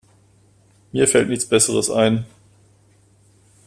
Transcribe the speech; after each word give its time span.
Mir 0.93 1.07
fällt 1.07 1.29
nichts 1.29 1.45
Besseres 1.45 1.91
ein. 1.91 2.25